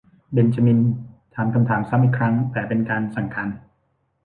[0.33, 0.79] เบนจามิน
[1.35, 3.49] ถามคำถามซ้ำอีกครั้ง แต่เป็นการสั่งการ